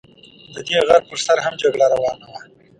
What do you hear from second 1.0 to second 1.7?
پر سر هم